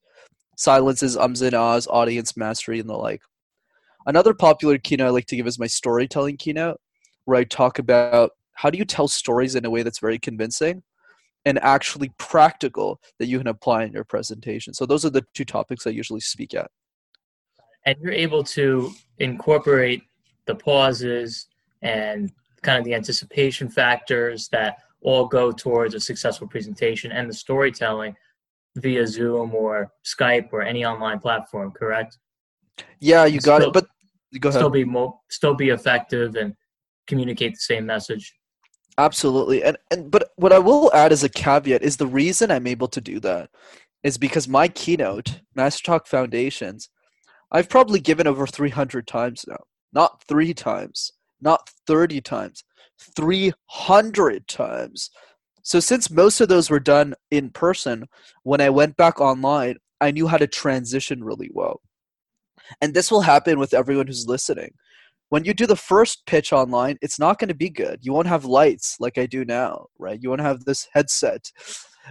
Silences, 0.57 1.17
ums 1.17 1.41
and 1.41 1.55
ahs, 1.55 1.87
audience 1.87 2.37
mastery, 2.37 2.79
and 2.79 2.89
the 2.89 2.93
like. 2.93 3.21
Another 4.05 4.33
popular 4.33 4.77
keynote 4.77 5.07
I 5.07 5.11
like 5.11 5.25
to 5.27 5.35
give 5.35 5.47
is 5.47 5.57
my 5.57 5.67
storytelling 5.67 6.37
keynote, 6.37 6.79
where 7.25 7.37
I 7.37 7.45
talk 7.45 7.79
about 7.79 8.31
how 8.53 8.69
do 8.69 8.77
you 8.77 8.85
tell 8.85 9.07
stories 9.07 9.55
in 9.55 9.65
a 9.65 9.69
way 9.69 9.81
that's 9.81 9.99
very 9.99 10.19
convincing 10.19 10.83
and 11.45 11.57
actually 11.59 12.11
practical 12.17 12.99
that 13.19 13.27
you 13.27 13.37
can 13.37 13.47
apply 13.47 13.83
in 13.83 13.93
your 13.93 14.03
presentation. 14.03 14.73
So 14.73 14.85
those 14.85 15.03
are 15.05 15.09
the 15.09 15.25
two 15.33 15.45
topics 15.45 15.87
I 15.87 15.91
usually 15.91 16.19
speak 16.19 16.53
at 16.53 16.69
and 17.85 17.97
you're 18.01 18.13
able 18.13 18.43
to 18.43 18.91
incorporate 19.19 20.03
the 20.45 20.55
pauses 20.55 21.47
and 21.81 22.31
kind 22.61 22.77
of 22.77 22.85
the 22.85 22.93
anticipation 22.93 23.69
factors 23.69 24.47
that 24.49 24.77
all 25.01 25.25
go 25.27 25.51
towards 25.51 25.93
a 25.95 25.99
successful 25.99 26.47
presentation 26.47 27.11
and 27.11 27.29
the 27.29 27.33
storytelling 27.33 28.15
via 28.77 29.05
Zoom 29.05 29.53
or 29.53 29.91
Skype 30.05 30.49
or 30.51 30.61
any 30.61 30.85
online 30.85 31.19
platform, 31.19 31.71
correct? 31.71 32.17
Yeah, 32.99 33.25
you 33.25 33.39
got 33.39 33.61
still, 33.61 33.69
it. 33.69 33.73
But 33.73 33.87
go 34.39 34.49
ahead. 34.49 34.59
Still 34.59 34.69
be 34.69 34.85
mo- 34.85 35.21
still 35.29 35.53
be 35.53 35.69
effective 35.69 36.35
and 36.35 36.55
communicate 37.05 37.53
the 37.53 37.59
same 37.59 37.85
message. 37.85 38.33
Absolutely. 38.97 39.63
And 39.63 39.77
and 39.91 40.09
but 40.09 40.31
what 40.37 40.53
I 40.53 40.59
will 40.59 40.91
add 40.93 41.11
as 41.11 41.23
a 41.23 41.29
caveat 41.29 41.83
is 41.83 41.97
the 41.97 42.07
reason 42.07 42.49
I'm 42.49 42.67
able 42.67 42.87
to 42.89 43.01
do 43.01 43.19
that 43.19 43.49
is 44.03 44.17
because 44.17 44.47
my 44.47 44.67
keynote, 44.67 45.41
Master 45.55 45.83
Talk 45.83 46.07
Foundations, 46.07 46.89
I've 47.53 47.69
probably 47.69 47.99
given 47.99 48.25
over 48.25 48.47
300 48.47 49.07
times 49.07 49.45
now. 49.47 49.63
Not 49.93 50.23
three 50.27 50.55
times, 50.55 51.11
not 51.39 51.69
30 51.85 52.19
times, 52.21 52.63
300 53.15 54.47
times. 54.47 55.11
So, 55.61 55.79
since 55.79 56.09
most 56.09 56.41
of 56.41 56.49
those 56.49 56.69
were 56.69 56.79
done 56.79 57.13
in 57.29 57.51
person, 57.51 58.05
when 58.41 58.59
I 58.59 58.69
went 58.69 58.97
back 58.97 59.21
online, 59.21 59.77
I 60.01 60.11
knew 60.11 60.27
how 60.27 60.37
to 60.37 60.47
transition 60.47 61.23
really 61.23 61.49
well. 61.53 61.81
And 62.81 62.93
this 62.93 63.11
will 63.11 63.21
happen 63.21 63.59
with 63.59 63.73
everyone 63.73 64.07
who's 64.07 64.27
listening. 64.27 64.71
When 65.29 65.45
you 65.45 65.53
do 65.53 65.65
the 65.65 65.75
first 65.75 66.25
pitch 66.25 66.51
online, 66.51 66.97
it's 67.01 67.19
not 67.19 67.39
going 67.39 67.47
to 67.47 67.55
be 67.55 67.69
good. 67.69 67.99
You 68.01 68.13
won't 68.13 68.27
have 68.27 68.45
lights 68.45 68.97
like 68.99 69.17
I 69.17 69.25
do 69.25 69.45
now, 69.45 69.87
right? 69.97 70.19
You 70.21 70.29
won't 70.29 70.41
have 70.41 70.65
this 70.65 70.87
headset. 70.93 71.51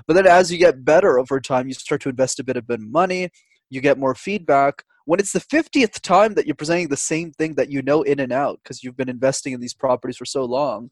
But 0.07 0.15
then 0.15 0.27
as 0.27 0.51
you 0.51 0.59
get 0.59 0.85
better 0.85 1.19
over 1.19 1.41
time, 1.41 1.69
you 1.69 1.75
start 1.75 2.01
to 2.03 2.09
invest 2.09 2.41
a 2.41 2.45
bit 2.45 2.57
of 2.57 2.65
money, 2.81 3.29
you 3.71 3.81
get 3.81 3.99
more 3.99 4.15
feedback, 4.15 4.85
when 5.05 5.21
it's 5.21 5.33
the 5.33 5.41
50th 5.41 6.01
time 6.01 6.35
that 6.35 6.47
you're 6.47 6.55
presenting 6.55 6.89
the 6.89 6.97
same 6.97 7.33
thing 7.33 7.55
that 7.55 7.71
you 7.71 7.83
know 7.83 8.03
in 8.03 8.21
and 8.21 8.33
out 8.33 8.61
because 8.63 8.83
you've 8.83 8.97
been 8.97 9.09
investing 9.09 9.53
in 9.53 9.61
these 9.61 9.75
properties 9.75 10.17
for 10.17 10.25
so 10.25 10.45
long 10.45 10.91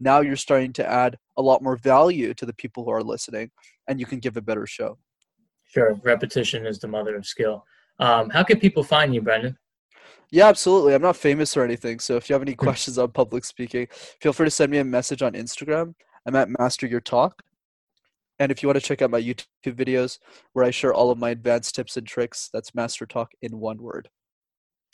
now 0.00 0.20
you're 0.20 0.36
starting 0.36 0.72
to 0.74 0.86
add 0.86 1.16
a 1.36 1.42
lot 1.42 1.62
more 1.62 1.76
value 1.76 2.34
to 2.34 2.46
the 2.46 2.54
people 2.54 2.84
who 2.84 2.90
are 2.90 3.02
listening 3.02 3.50
and 3.88 4.00
you 4.00 4.06
can 4.06 4.18
give 4.18 4.36
a 4.36 4.42
better 4.42 4.66
show. 4.66 4.98
Sure 5.64 5.98
repetition 6.02 6.66
is 6.66 6.78
the 6.78 6.88
mother 6.88 7.16
of 7.16 7.26
skill. 7.26 7.64
Um, 8.00 8.30
how 8.30 8.42
can 8.42 8.58
people 8.58 8.82
find 8.82 9.14
you 9.14 9.22
brenden? 9.22 9.56
Yeah 10.30 10.48
absolutely. 10.48 10.94
I'm 10.94 11.02
not 11.02 11.16
famous 11.16 11.56
or 11.56 11.64
anything 11.64 12.00
so 12.00 12.16
if 12.16 12.28
you 12.28 12.34
have 12.34 12.42
any 12.42 12.52
hmm. 12.52 12.64
questions 12.64 12.98
on 12.98 13.10
public 13.12 13.44
speaking 13.44 13.86
feel 14.20 14.32
free 14.32 14.46
to 14.46 14.50
send 14.50 14.70
me 14.70 14.78
a 14.78 14.84
message 14.84 15.22
on 15.22 15.32
instagram. 15.34 15.94
I'm 16.26 16.36
at 16.36 16.48
master 16.58 16.86
your 16.86 17.00
talk 17.00 17.42
and 18.44 18.52
if 18.52 18.62
you 18.62 18.68
want 18.68 18.78
to 18.78 18.86
check 18.86 19.00
out 19.00 19.10
my 19.10 19.22
YouTube 19.22 19.46
videos 19.64 20.18
where 20.52 20.66
I 20.66 20.70
share 20.70 20.92
all 20.92 21.10
of 21.10 21.16
my 21.16 21.30
advanced 21.30 21.74
tips 21.74 21.96
and 21.96 22.06
tricks, 22.06 22.50
that's 22.52 22.74
Master 22.74 23.06
Talk 23.06 23.32
in 23.40 23.58
one 23.58 23.78
word. 23.78 24.10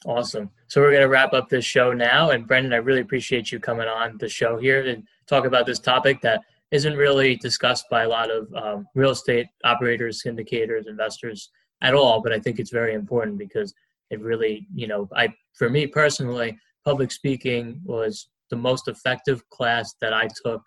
Awesome. 0.07 0.51
So 0.69 0.81
we're 0.81 0.93
going 0.93 1.03
to 1.03 1.09
wrap 1.09 1.33
up 1.33 1.49
this 1.49 1.65
show 1.65 1.93
now. 1.93 2.31
And 2.31 2.49
Brenden, 2.49 2.73
I 2.73 2.77
really 2.77 3.01
appreciate 3.01 3.51
you 3.51 3.59
coming 3.59 3.89
on 3.89 4.17
the 4.19 4.29
show 4.29 4.57
here 4.57 4.87
and 4.87 5.03
talk 5.27 5.47
about 5.47 5.67
this 5.67 5.81
topic 5.81 6.21
that 6.23 6.43
isn't 6.71 6.97
really 6.97 7.35
discussed 7.37 7.87
by 7.91 8.05
a 8.05 8.09
lot 8.09 8.31
of 8.31 8.55
um, 8.55 8.87
real 8.95 9.11
estate 9.11 9.49
operators, 9.65 10.23
syndicators, 10.25 10.87
investors 10.87 11.51
at 11.83 11.93
all. 11.93 12.23
But 12.23 12.33
I 12.33 12.39
think 12.39 12.61
it's 12.61 12.71
very 12.71 12.95
important 12.95 13.37
because 13.37 13.75
it 14.11 14.21
really, 14.21 14.69
you 14.73 14.87
know, 14.87 15.09
I 15.15 15.35
for 15.59 15.69
me 15.69 15.89
personally, 15.89 16.57
public 16.85 17.11
speaking 17.11 17.81
was 17.85 18.29
the 18.49 18.57
most 18.57 18.87
effective 18.87 19.47
class 19.49 19.97
that 20.01 20.15
I 20.15 20.29
took. 20.45 20.63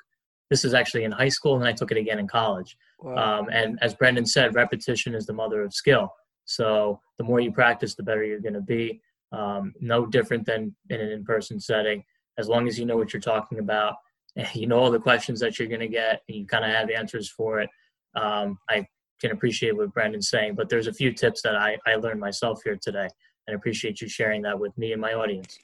This 0.53 0.63
is 0.63 0.75
actually 0.75 1.03
in 1.03 1.12
high 1.12 1.29
school, 1.29 1.55
and 1.55 1.67
I 1.67 1.72
took 1.72 1.89
it 1.89 1.98
again 1.98 2.19
in 2.19 2.27
college. 2.27 2.77
Wow. 3.00 3.39
Um, 3.39 3.50
and 3.51 3.79
as 3.81 3.95
Brenden 3.95 4.27
said, 4.27 4.53
repetition 4.53 5.15
is 5.15 5.25
the 5.25 5.33
mother 5.33 5.63
of 5.63 5.74
skill. 5.74 6.13
So 6.45 7.00
the 7.17 7.24
more 7.24 7.39
you 7.39 7.51
practice, 7.51 7.95
the 7.95 8.03
better 8.03 8.24
you're 8.24 8.39
going 8.39 8.53
to 8.53 8.62
be. 8.62 9.01
Um, 9.31 9.74
no 9.81 10.05
different 10.05 10.45
than 10.45 10.75
in 10.91 11.01
an 11.01 11.10
in-person 11.10 11.60
setting. 11.60 12.03
As 12.38 12.48
long 12.48 12.67
as 12.67 12.77
you 12.77 12.86
know 12.86 12.98
what 12.98 13.13
you're 13.13 13.19
talking 13.19 13.57
about, 13.57 13.95
you 14.53 14.67
know 14.67 14.77
all 14.77 14.91
the 14.91 15.00
questions 15.00 15.39
that 15.39 15.57
you're 15.57 15.67
going 15.67 15.79
to 15.79 15.88
get, 15.88 16.22
and 16.27 16.38
you 16.38 16.45
kind 16.45 16.63
of 16.63 16.69
have 16.69 16.91
answers 16.91 17.31
for 17.31 17.60
it. 17.60 17.69
Um, 18.13 18.60
I 18.69 18.86
can 19.19 19.31
appreciate 19.31 19.75
what 19.75 19.91
Brenden's 19.95 20.29
saying, 20.29 20.53
but 20.53 20.69
there's 20.69 20.86
a 20.86 20.93
few 20.93 21.13
tips 21.13 21.41
that 21.41 21.55
I, 21.55 21.79
I 21.88 21.95
learned 21.95 22.19
myself 22.19 22.62
here 22.63 22.77
today, 22.79 23.07
and 23.48 23.55
appreciate 23.55 24.01
you 24.01 24.07
sharing 24.07 24.43
that 24.43 24.60
with 24.60 24.77
me 24.77 24.91
and 24.91 25.01
my 25.01 25.13
audience. 25.13 25.57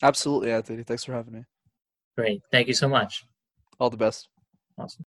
Absolutely, 0.00 0.52
Anthony. 0.52 0.84
Thanks 0.84 1.04
for 1.04 1.12
having 1.12 1.34
me. 1.34 1.44
Great. 2.16 2.40
Thank 2.50 2.68
you 2.68 2.74
so 2.74 2.88
much. 2.88 3.26
All 3.82 3.90
the 3.90 3.96
best. 3.96 4.28
Awesome. 4.78 5.00